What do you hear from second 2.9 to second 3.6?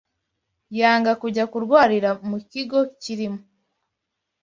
kirimo